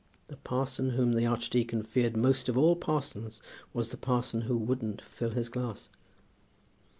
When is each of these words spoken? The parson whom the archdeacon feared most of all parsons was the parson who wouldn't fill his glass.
The 0.29 0.37
parson 0.37 0.89
whom 0.93 1.13
the 1.13 1.27
archdeacon 1.27 1.83
feared 1.83 2.17
most 2.17 2.49
of 2.49 2.57
all 2.57 2.75
parsons 2.75 3.39
was 3.71 3.89
the 3.91 3.97
parson 3.97 4.41
who 4.41 4.57
wouldn't 4.57 4.99
fill 4.99 5.29
his 5.29 5.47
glass. 5.47 5.89